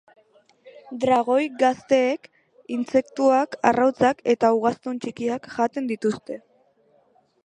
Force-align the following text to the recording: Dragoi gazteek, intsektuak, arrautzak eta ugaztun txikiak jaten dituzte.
Dragoi 1.01 1.43
gazteek, 1.63 2.23
intsektuak, 2.77 3.53
arrautzak 3.73 4.23
eta 4.35 4.51
ugaztun 4.61 4.97
txikiak 5.05 5.49
jaten 5.59 5.91
dituzte. 5.93 6.39